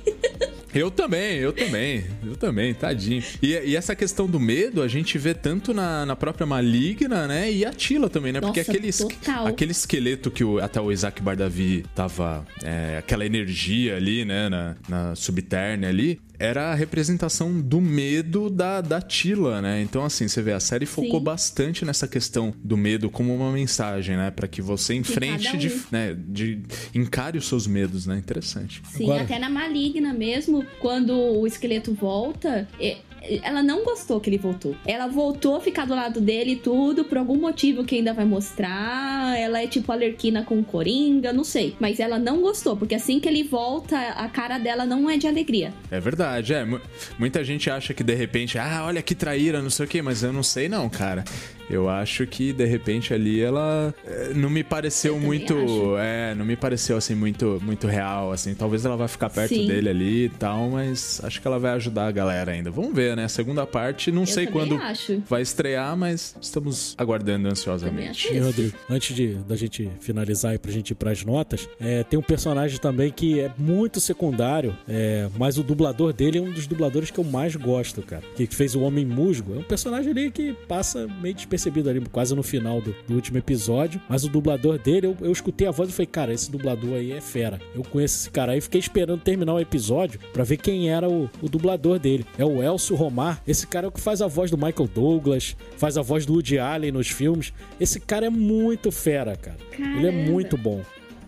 [0.74, 3.22] Eu também, eu também, eu também, tadinho.
[3.44, 7.52] E, e essa questão do medo a gente vê tanto na, na própria Maligna, né?
[7.52, 8.40] E a Tila também, né?
[8.40, 9.48] Porque Nossa, aquele, es- total.
[9.48, 12.48] aquele esqueleto que o- até o Isaac Bardavi tava.
[12.64, 14.48] é, aquela energia ali, né?
[14.48, 16.22] Na, na subterrânea ali.
[16.42, 19.80] Era a representação do medo da, da Tila, né?
[19.82, 21.24] Então, assim, você vê, a série focou Sim.
[21.24, 24.32] bastante nessa questão do medo como uma mensagem, né?
[24.32, 25.80] Pra que você enfrente, cada de, um.
[25.92, 26.18] né?
[26.18, 26.60] De,
[26.96, 28.18] encare os seus medos, né?
[28.18, 28.82] Interessante.
[28.92, 32.98] Sim, Agora- até na Maligna mesmo, quando o esqueleto volta, é-
[33.44, 34.76] ela não gostou que ele voltou.
[34.86, 39.38] Ela voltou a ficar do lado dele tudo, por algum motivo que ainda vai mostrar.
[39.38, 41.76] Ela é tipo alerquina com coringa, não sei.
[41.80, 45.28] Mas ela não gostou, porque assim que ele volta, a cara dela não é de
[45.28, 45.74] alegria.
[45.90, 46.66] É verdade, é.
[46.66, 46.82] Mu-
[47.20, 50.24] Muita gente acha que de repente, ah, olha que traíra, não sei o quê, mas
[50.24, 51.24] eu não sei não, cara.
[51.72, 55.98] Eu acho que de repente ali ela eh, não me pareceu muito, acho.
[55.98, 58.54] é, não me pareceu assim muito muito real, assim.
[58.54, 59.68] Talvez ela vai ficar perto Sim.
[59.68, 62.70] dele ali e tal, mas acho que ela vai ajudar a galera ainda.
[62.70, 63.24] Vamos ver, né?
[63.24, 65.24] A segunda parte, não Eu sei quando acho.
[65.30, 68.34] vai estrear, mas estamos aguardando ansiosamente.
[68.34, 68.40] E.
[68.40, 72.24] Rodrigo, antes de, da gente finalizar e pra gente ir pras notas, é, tem um
[72.24, 77.10] personagem também que é muito secundário, é, mas o dublador dele é um dos dubladores
[77.12, 78.24] que eu mais gosto, cara.
[78.36, 79.56] Que fez o Homem Musgo.
[79.56, 83.38] É um personagem ali que passa meio despercebido ali, quase no final do, do último
[83.38, 84.02] episódio.
[84.10, 87.12] Mas o dublador dele, eu, eu escutei a voz e falei, cara, esse dublador aí
[87.12, 87.60] é fera.
[87.76, 91.30] Eu conheço esse cara aí, fiquei esperando terminar o episódio pra ver quem era o,
[91.42, 92.26] o dublador dele.
[92.38, 93.42] É o Elcio Romar.
[93.48, 96.34] Esse cara é o que faz a voz do Michael Douglas, faz a voz do
[96.34, 97.54] Woody Allen nos filmes.
[97.80, 99.58] Esse cara é muito fera, cara.
[99.78, 100.32] Ele é Caramba.
[100.32, 100.82] muito bom.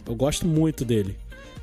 [0.05, 1.17] Eu gosto muito dele.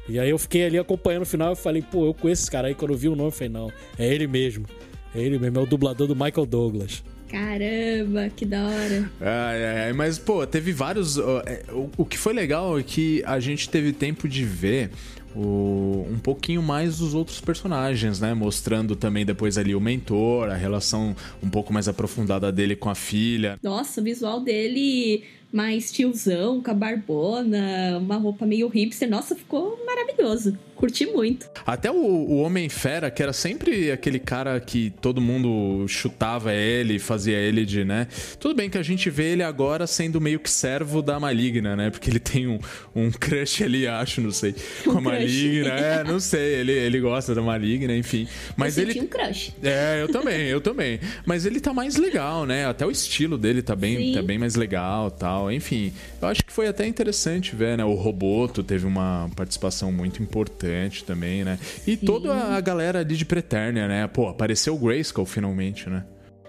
[0.08, 2.68] E aí eu fiquei ali acompanhando o final e falei, pô, eu conheço esse cara
[2.68, 2.74] aí.
[2.74, 4.66] Quando eu vi o nome, eu falei, não, é ele mesmo.
[5.14, 7.02] É ele mesmo, é o dublador do Michael Douglas.
[7.30, 9.10] Caramba, que da hora.
[9.20, 11.16] Ai, ai, ai, mas, pô, teve vários.
[11.18, 14.90] é, o, o que foi legal é que a gente teve tempo de ver
[15.34, 18.34] o- um pouquinho mais dos outros personagens, né?
[18.34, 22.94] Mostrando também depois ali o mentor, a relação um pouco mais aprofundada dele com a
[22.94, 23.58] filha.
[23.62, 29.08] Nossa, o visual dele mais tiozão, com a barbona, uma roupa meio hipster.
[29.08, 30.56] Nossa, ficou maravilhoso.
[30.80, 31.50] Curti muito.
[31.66, 37.36] Até o, o Homem-Fera, que era sempre aquele cara que todo mundo chutava ele, fazia
[37.36, 38.08] ele de, né?
[38.38, 41.90] Tudo bem que a gente vê ele agora sendo meio que servo da Maligna, né?
[41.90, 42.58] Porque ele tem um,
[42.96, 45.00] um crush ali, acho, não sei, com a Um.
[45.02, 45.68] Maligna.
[45.68, 48.26] É, não sei, ele, ele gosta da Maligna, enfim.
[48.56, 49.00] Mas eu ele...
[49.00, 49.52] um crush.
[49.62, 50.98] É, eu também, eu também.
[51.26, 52.66] Mas ele tá mais legal, né?
[52.66, 54.14] Até o estilo dele tá bem, Sim.
[54.14, 55.39] tá bem mais legal tal.
[55.48, 57.84] Enfim, eu acho que foi até interessante ver, né?
[57.84, 61.56] O Roboto teve uma participação muito importante também, né?
[61.86, 62.04] E Sim.
[62.04, 64.08] toda a galera ali de Pretérnia, né?
[64.08, 66.04] Pô, apareceu o Grayskull finalmente, né?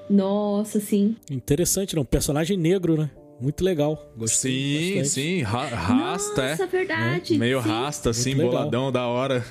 [0.09, 1.15] Nossa, sim.
[1.29, 2.03] Interessante, não?
[2.03, 3.09] Personagem negro, né?
[3.39, 4.11] Muito legal.
[4.15, 5.09] Gostei sim, bastante.
[5.09, 6.67] sim, ra- rasta, Nossa, é.
[6.67, 7.37] verdade.
[7.39, 7.67] Meio sim.
[7.69, 9.43] rasta, assim, boladão, da hora.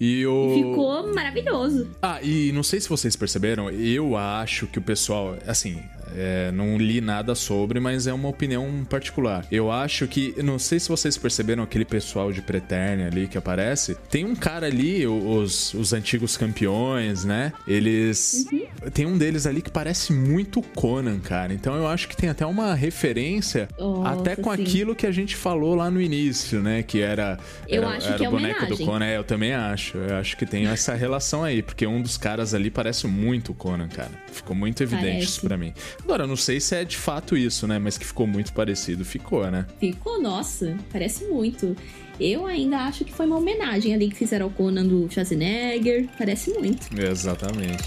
[0.00, 0.52] E o.
[0.52, 1.88] Ficou maravilhoso.
[2.02, 5.80] Ah, e não sei se vocês perceberam, eu acho que o pessoal, assim,
[6.16, 9.46] É, não li nada sobre, mas é uma opinião particular.
[9.52, 13.96] Eu acho que, não sei se vocês perceberam aquele pessoal de Preternia ali que aparece.
[14.10, 17.52] Tem um cara ali, os, os antigos campeões, né?
[17.68, 18.46] Eles.
[18.50, 18.90] Uhum.
[18.90, 21.52] Tem um deles ali que parece muito Conan, cara.
[21.52, 24.62] Então eu acho que tem até uma referência, Nossa, até com sim.
[24.62, 26.82] aquilo que a gente falou lá no início, né?
[26.82, 27.38] Que era.
[27.68, 28.84] Eu era, acho era que é o boneco homenagem.
[28.84, 29.04] do Conan.
[29.04, 29.98] É, eu também acho.
[29.98, 33.88] Eu acho que tem essa relação aí, porque um dos caras ali parece muito Conan,
[33.88, 34.10] cara.
[34.32, 35.24] Ficou muito evidente parece.
[35.24, 35.72] isso pra mim.
[36.06, 37.80] Agora, não sei se é de fato isso, né?
[37.80, 39.04] Mas que ficou muito parecido.
[39.04, 39.66] Ficou, né?
[39.80, 40.76] Ficou, nossa.
[40.92, 41.76] Parece muito.
[42.20, 46.08] Eu ainda acho que foi uma homenagem ali que fizeram ao Conan do Schwarzenegger.
[46.16, 46.86] Parece muito.
[46.96, 47.82] Exatamente.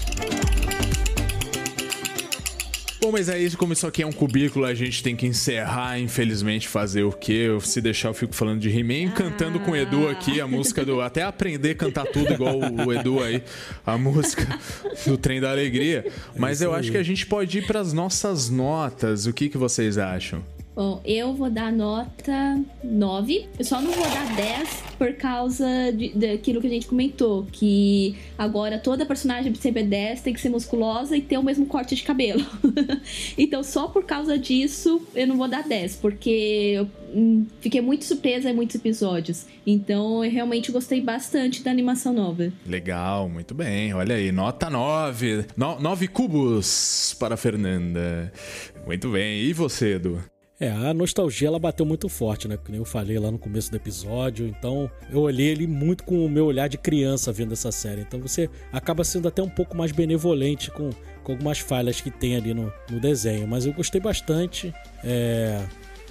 [3.00, 6.68] Bom, mas aí, como isso aqui é um cubículo, a gente tem que encerrar, infelizmente,
[6.68, 7.46] fazer o quê?
[7.48, 9.16] Eu, se deixar, eu fico falando de He-Man, ah.
[9.16, 11.00] cantando com o Edu aqui, a música do.
[11.00, 13.42] Até aprender a cantar tudo igual o Edu aí,
[13.86, 14.46] a música
[15.06, 16.04] do Trem da Alegria.
[16.36, 16.80] Mas é eu aí.
[16.80, 19.24] acho que a gente pode ir para as nossas notas.
[19.24, 20.44] O que, que vocês acham?
[20.80, 23.46] Bom, eu vou dar nota 9.
[23.58, 27.46] Eu só não vou dar 10 por causa de, daquilo que a gente comentou.
[27.52, 31.66] Que agora toda personagem pra ser B10 tem que ser musculosa e ter o mesmo
[31.66, 32.42] corte de cabelo.
[33.36, 35.96] então, só por causa disso, eu não vou dar 10.
[35.96, 39.44] Porque eu hum, fiquei muito surpresa em muitos episódios.
[39.66, 42.50] Então, eu realmente gostei bastante da animação nova.
[42.66, 43.92] Legal, muito bem.
[43.92, 45.44] Olha aí, nota 9.
[45.58, 48.32] No, 9 cubos para a Fernanda.
[48.86, 49.42] Muito bem.
[49.42, 50.18] E você, Edu?
[50.60, 52.58] É, a nostalgia ela bateu muito forte, né?
[52.58, 54.46] Como eu falei lá no começo do episódio.
[54.46, 58.02] Então, eu olhei ele muito com o meu olhar de criança vendo essa série.
[58.02, 60.90] Então, você acaba sendo até um pouco mais benevolente com,
[61.24, 63.48] com algumas falhas que tem ali no, no desenho.
[63.48, 64.74] Mas eu gostei bastante.
[65.02, 65.64] É...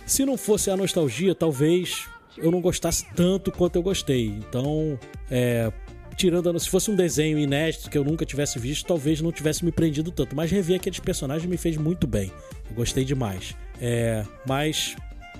[0.07, 4.25] Se não fosse a nostalgia, talvez eu não gostasse tanto quanto eu gostei.
[4.29, 5.71] Então, é,
[6.15, 9.71] tirando, se fosse um desenho inédito que eu nunca tivesse visto, talvez não tivesse me
[9.71, 10.35] prendido tanto.
[10.35, 12.31] Mas rever aqueles personagens me fez muito bem.
[12.67, 13.55] Eu gostei demais.
[13.79, 14.95] É, mas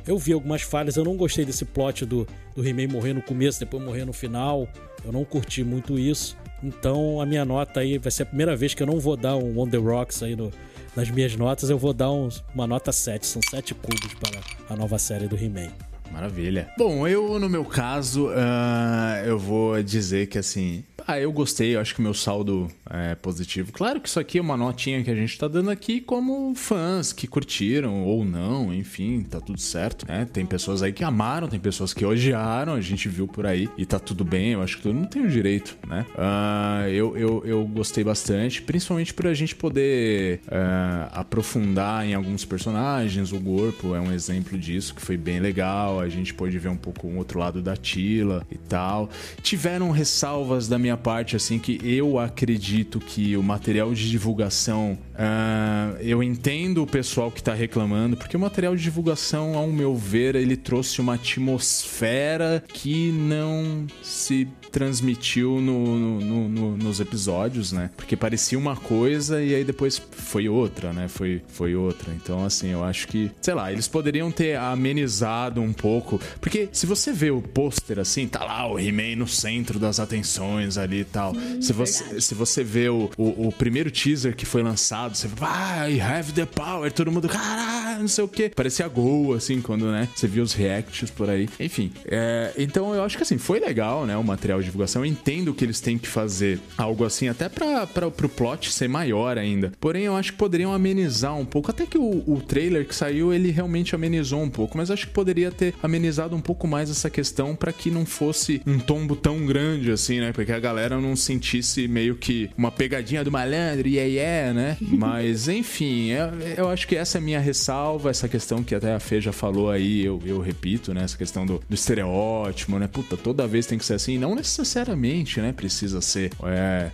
[0.07, 0.95] eu vi algumas falhas.
[0.95, 4.67] Eu não gostei desse plot do, do He-Man morrer no começo, depois morrer no final.
[5.03, 6.37] Eu não curti muito isso.
[6.63, 9.37] Então a minha nota aí vai ser a primeira vez que eu não vou dar
[9.37, 10.51] um On The Rocks aí no,
[10.95, 11.69] nas minhas notas.
[11.69, 13.25] Eu vou dar um, uma nota 7.
[13.25, 15.69] São 7 cubos para a nova série do He-Man.
[16.11, 16.69] Maravilha.
[16.77, 20.83] Bom, eu, no meu caso, uh, eu vou dizer que assim.
[21.09, 23.71] Ah, eu gostei, eu acho que o meu saldo é positivo.
[23.71, 27.11] Claro que isso aqui é uma notinha que a gente tá dando aqui como fãs
[27.11, 30.27] que curtiram ou não, enfim, tá tudo certo, né?
[30.31, 33.87] Tem pessoas aí que amaram, tem pessoas que odiaram, a gente viu por aí e
[33.87, 36.05] tá tudo bem, eu acho que todo mundo tem o direito, né?
[36.13, 42.45] Uh, eu, eu, eu gostei bastante, principalmente por a gente poder uh, aprofundar em alguns
[42.45, 46.69] personagens, o Corpo é um exemplo disso, que foi bem legal, a gente pôde ver
[46.69, 49.09] um pouco o outro lado da Tila e tal.
[49.41, 54.97] Tiveram ressalvas da minha parte, assim, que eu acredito que o material de divulgação.
[55.13, 59.95] Uh, eu entendo o pessoal que tá reclamando, porque o material de divulgação, ao meu
[59.95, 67.89] ver, ele trouxe uma atmosfera que não se transmitiu no, no, no, nos episódios, né?
[67.95, 71.07] Porque parecia uma coisa e aí depois foi outra, né?
[71.07, 72.13] Foi, foi outra.
[72.13, 76.19] Então, assim, eu acho que, sei lá, eles poderiam ter amenizado um pouco.
[76.39, 80.77] Porque se você vê o pôster assim, tá lá o He-Man no centro das atenções
[80.77, 81.33] ali e tal.
[81.33, 85.27] Sim, se, você, se você vê o, o, o, primeiro teaser que foi lançado, você
[85.27, 88.49] vai, ah, I have the power, todo mundo, caralho, não sei o que.
[88.49, 90.07] Parecia gol, assim, quando, né?
[90.15, 91.49] Você viu os reacts por aí.
[91.59, 94.15] Enfim, é, então eu acho que assim, foi legal, né?
[94.17, 95.03] O material de divulgação.
[95.03, 99.37] Eu entendo que eles têm que fazer algo assim, até para pro plot ser maior
[99.37, 99.71] ainda.
[99.79, 101.71] Porém, eu acho que poderiam amenizar um pouco.
[101.71, 104.77] Até que o, o trailer que saiu, ele realmente amenizou um pouco.
[104.77, 108.61] Mas acho que poderia ter amenizado um pouco mais essa questão para que não fosse
[108.65, 110.31] um tombo tão grande assim, né?
[110.31, 114.77] Porque a galera não sentisse meio que uma pegadinha do malandro, e yeah, yeah, né?
[114.81, 118.93] Mas, enfim, eu, eu acho que essa é a minha ressalva, essa questão que até
[118.93, 121.03] a Fê já falou aí, eu, eu repito, né?
[121.03, 122.87] Essa questão do, do estereótipo, né?
[122.87, 124.17] Puta, toda vez tem que ser assim.
[124.17, 125.51] Não necessariamente, né?
[125.51, 126.31] Precisa ser.
[126.43, 126.91] É,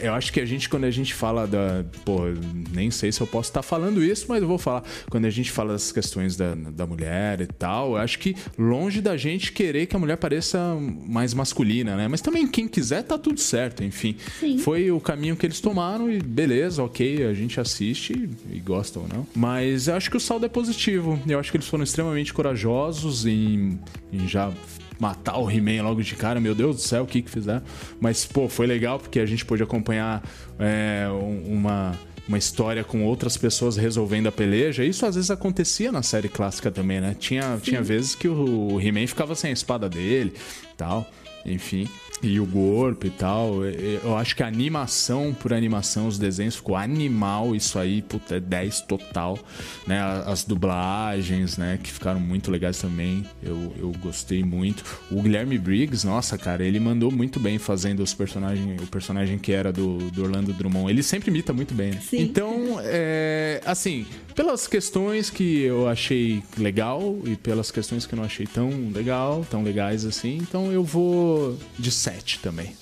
[0.00, 1.84] eu acho que a gente, quando a gente fala da.
[2.04, 2.20] Pô,
[2.72, 4.82] nem sei se eu posso estar falando isso, mas eu vou falar.
[5.10, 9.00] Quando a gente fala das questões da, da mulher e tal, eu acho que longe
[9.00, 10.58] da gente querer que a mulher pareça
[11.06, 12.08] mais masculina, né?
[12.08, 14.16] Mas também quem quiser tá tudo certo, enfim.
[14.40, 14.58] Sim.
[14.58, 19.08] Foi o caminho que eles tomaram e beleza, ok, a gente assiste e gosta ou
[19.08, 19.26] não.
[19.34, 21.20] Mas eu acho que o saldo é positivo.
[21.26, 23.78] Eu acho que eles foram extremamente corajosos em,
[24.12, 24.52] em já
[24.98, 27.62] matar o He-Man logo de cara, meu Deus do céu, o que que fizeram.
[28.00, 30.22] Mas, pô, foi legal porque a gente pôde acompanhar
[30.58, 31.06] é,
[31.46, 34.84] uma uma história com outras pessoas resolvendo a peleja.
[34.84, 37.14] Isso às vezes acontecia na série clássica também, né?
[37.18, 40.34] Tinha, tinha vezes que o He-Man ficava sem a espada dele
[40.76, 41.08] tal.
[41.44, 41.88] Enfim.
[42.22, 43.64] E o corpo e tal.
[43.64, 48.40] Eu acho que a animação por animação, os desenhos ficou animal, isso aí, puta, é
[48.40, 49.38] 10 total,
[49.86, 50.00] né?
[50.26, 53.24] As dublagens, né, que ficaram muito legais também.
[53.42, 54.84] Eu, eu gostei muito.
[55.10, 59.52] O Guilherme Briggs, nossa, cara, ele mandou muito bem fazendo os personagens, o personagem que
[59.52, 60.90] era do, do Orlando Drummond.
[60.90, 61.92] Ele sempre imita muito bem.
[61.92, 62.00] Né?
[62.00, 62.20] Sim.
[62.20, 68.24] Então, é, assim, pelas questões que eu achei legal e pelas questões que eu não
[68.24, 72.72] achei tão legal, tão legais assim, então eu vou de 7 também.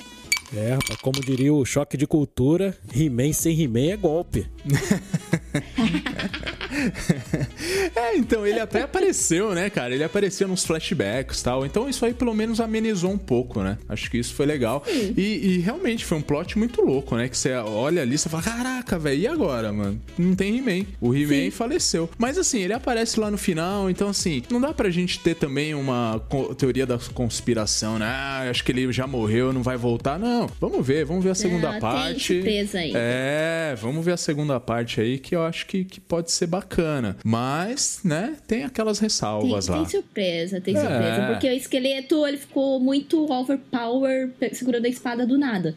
[0.55, 4.47] É, rapaz, como diria o choque de cultura, He-Man sem He-Man é golpe.
[7.95, 9.95] é, então ele até apareceu, né, cara?
[9.95, 11.67] Ele apareceu nos flashbacks e tal.
[11.67, 13.79] Então isso aí pelo menos amenizou um pouco, né?
[13.89, 14.85] Acho que isso foi legal.
[15.17, 17.29] E, e, realmente foi um plot muito louco, né?
[17.29, 20.01] Que você olha ali e fala: caraca, velho, e agora, mano?
[20.19, 20.87] Não tem He-Man.
[21.01, 22.09] O He-Man faleceu.
[22.19, 23.91] Mas assim, ele aparece lá no final.
[23.91, 26.21] Então, assim, não dá pra gente ter também uma
[26.57, 28.07] teoria da conspiração, né?
[28.07, 30.19] Ah, acho que ele já morreu, não vai voltar.
[30.19, 32.35] Não, vamos ver, vamos ver a segunda Ah, parte.
[32.35, 32.93] Tem surpresa aí.
[32.95, 36.74] É, vamos ver a segunda parte aí que eu acho que, que pode ser bacana.
[37.25, 39.77] Mas, né, tem aquelas Tem, ressalvas lá.
[39.79, 40.81] tem surpresa, tem É.
[40.81, 41.27] surpresa.
[41.31, 45.75] Porque o esqueleto, ele ficou muito overpower segurando a espada do nada.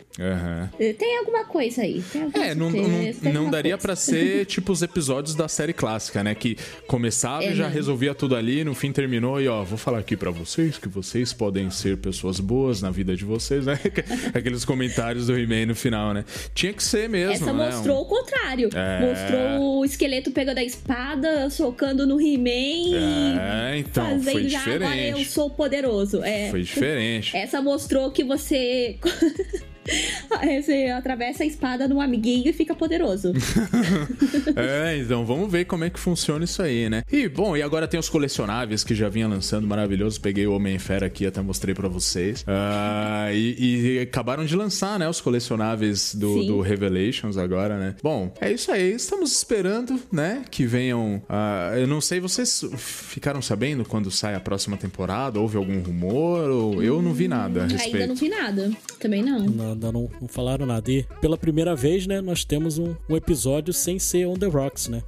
[0.79, 2.01] Eh, Tem alguma coisa aí.
[2.11, 6.23] Tem É, não, não, tem não daria pra ser tipo os episódios da série clássica,
[6.23, 6.33] né?
[6.35, 6.57] Que
[6.87, 7.71] começava É, e já não.
[7.71, 11.33] resolvia tudo ali, no fim terminou e ó, vou falar aqui pra vocês que vocês
[11.33, 13.79] podem ser pessoas boas na vida de vocês, né?
[14.33, 16.25] Aqueles comentários do He-Man no final, né?
[16.53, 17.65] Tinha que ser mesmo, Essa né?
[17.71, 18.69] mostrou o contrário.
[18.73, 18.99] É.
[19.01, 20.86] Mostrou o esqueleto pegando a espada,
[21.49, 25.25] socando no He-Man É, então, fazendo foi já, agora eu diferente.
[25.29, 26.23] sou poderoso.
[26.23, 27.35] É, Foi diferente.
[27.35, 28.97] Essa mostrou que você.
[30.61, 33.33] você atravessa a espada no amiguinho e fica poderoso.
[34.55, 37.03] É, então vamos ver como é que funciona isso aí, né?
[37.11, 40.19] E bom, e agora tem os colecionáveis que já vinha lançando, maravilhoso.
[40.19, 42.43] Peguei o Homem-Fera aqui, até mostrei pra vocês.
[42.47, 45.07] Ah, e, e acabaram de lançar, né?
[45.07, 47.95] Os colecionáveis do, do Revelations agora, né?
[48.01, 48.93] Bom, é isso aí.
[48.93, 50.43] Estamos esperando, né?
[50.49, 51.21] Que venham.
[51.29, 55.39] ah, eu não sei, vocês ficaram sabendo quando sai a próxima temporada?
[55.39, 56.49] Houve algum rumor?
[56.49, 57.95] Ou eu não vi nada a respeito.
[57.95, 58.71] Ainda não vi nada.
[58.99, 59.39] Também não.
[59.45, 60.91] Não- Ainda não, não falaram nada.
[60.91, 64.87] E pela primeira vez, né, nós temos um, um episódio sem ser On The Rocks,
[64.87, 65.03] né?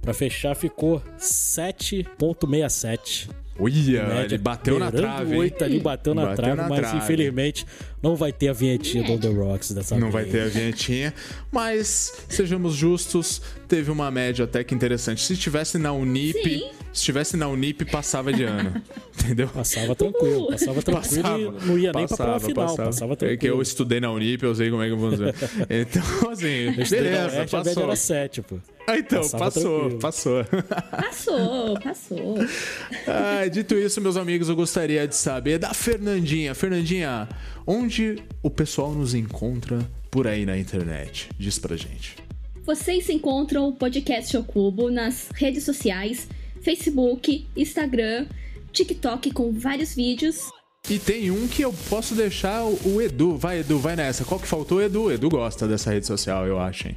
[0.00, 3.28] Pra fechar, ficou 7.67.
[3.58, 5.34] Olha, Média, ele bateu na trave.
[5.34, 5.38] hein?
[5.40, 6.96] oito ali, bateu na Bateu trave, na mas trave.
[6.96, 7.66] infelizmente
[8.02, 10.14] não vai ter a vinhetinha do On The Rocks dessa Não vez.
[10.14, 11.12] vai ter a vinhetinha,
[11.52, 15.20] mas sejamos justos, teve uma média até que interessante.
[15.20, 16.70] Se estivesse na Unip, Sim.
[16.92, 18.82] Se estivesse na Unip, passava de ano.
[19.22, 19.48] Entendeu?
[19.48, 23.56] Passava tranquilo, passava tranquilo e não ia nem pra prova final, passava, É que tranquilo.
[23.56, 25.34] eu estudei na Unip, eu sei como é que funciona.
[25.70, 27.82] Então, assim, Eu estudei na beleza, a média passou.
[27.84, 28.56] era 7, pô.
[28.86, 29.98] Ah, então, passava passou, tranquilo.
[30.00, 30.44] passou.
[30.90, 32.34] Passou, passou.
[33.06, 36.54] Ah, dito isso, meus amigos, eu gostaria de saber da Fernandinha.
[36.54, 37.28] Fernandinha,
[37.66, 39.78] onde o pessoal nos encontra
[40.10, 41.30] por aí na internet?
[41.38, 42.16] Diz pra gente.
[42.64, 46.28] Vocês encontram o podcast Chocubo nas redes sociais,
[46.62, 48.26] Facebook, Instagram,
[48.72, 50.38] TikTok com vários vídeos.
[50.90, 53.36] E tem um que eu posso deixar o, Edu.
[53.36, 54.24] Vai, Edu, vai nessa.
[54.24, 55.12] Qual que faltou, Edu?
[55.12, 56.96] Edu gosta dessa rede social, eu acho, hein?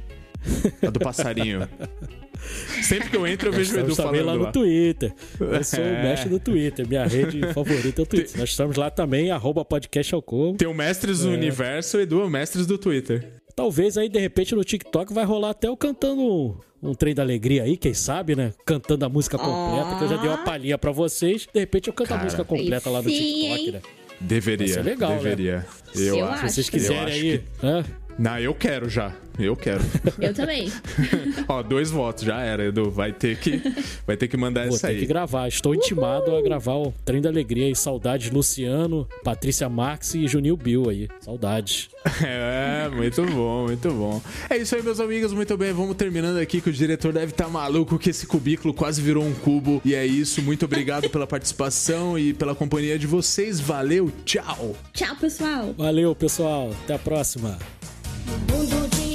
[0.82, 1.68] A do passarinho.
[2.82, 4.46] Sempre que eu entro, eu vejo o Edu falando lá lá.
[4.46, 5.12] no Twitter.
[5.40, 6.00] Eu sou É.
[6.00, 6.86] o mestre do Twitter.
[6.86, 8.38] Minha rede favorita é o Twitter.
[8.38, 10.12] Nós estamos lá também, arroba podcast.
[10.58, 13.35] Tem o Mestres do Universo, o Edu é o Mestres do Twitter.
[13.56, 17.22] Talvez aí, de repente, no TikTok vai rolar até eu cantando um, um trem da
[17.22, 18.52] alegria aí, quem sabe, né?
[18.66, 21.48] Cantando a música completa, que eu já dei uma palhinha pra vocês.
[21.52, 22.24] De repente eu canto a Cara.
[22.24, 23.72] música completa lá no Sim, TikTok, hein?
[23.72, 23.80] né?
[24.20, 24.66] Deveria.
[24.66, 25.16] Vai ser legal, né?
[25.16, 25.66] deveria.
[25.94, 26.34] Eu, Eu acho.
[26.34, 26.48] acho.
[26.48, 27.44] Se vocês Eu quiserem acho aí.
[27.62, 27.84] né?
[28.18, 29.12] Não, eu quero já.
[29.38, 29.82] Eu quero.
[30.18, 30.72] Eu também.
[31.46, 32.90] Ó, dois votos, já era, Edu.
[32.90, 33.60] Vai ter que,
[34.06, 35.00] vai ter que mandar Vou essa ter aí.
[35.00, 35.46] que gravar.
[35.46, 40.56] Estou intimado a gravar o Trem da Alegria e saudades Luciano, Patrícia Marx e Junil
[40.56, 41.08] Bill aí.
[41.20, 41.88] Saudades.
[42.22, 44.22] É, muito bom, muito bom.
[44.48, 45.32] É isso aí, meus amigos.
[45.32, 49.02] Muito bem, vamos terminando aqui que o diretor deve estar maluco que esse cubículo quase
[49.02, 49.82] virou um cubo.
[49.84, 50.40] E é isso.
[50.40, 53.60] Muito obrigado pela participação e pela companhia de vocês.
[53.60, 54.74] Valeu, tchau.
[54.94, 55.74] Tchau, pessoal!
[55.76, 56.70] Valeu, pessoal.
[56.84, 57.58] Até a próxima.
[58.46, 59.05] 不做